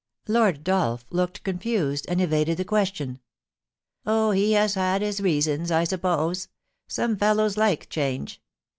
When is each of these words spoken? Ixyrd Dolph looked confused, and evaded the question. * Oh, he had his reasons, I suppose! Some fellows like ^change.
Ixyrd 0.27 0.63
Dolph 0.63 1.05
looked 1.11 1.43
confused, 1.43 2.07
and 2.09 2.19
evaded 2.19 2.57
the 2.57 2.65
question. 2.65 3.19
* 3.61 3.93
Oh, 4.07 4.31
he 4.31 4.53
had 4.53 5.03
his 5.03 5.21
reasons, 5.21 5.69
I 5.69 5.83
suppose! 5.83 6.47
Some 6.87 7.15
fellows 7.15 7.55
like 7.55 7.87
^change. 7.87 8.39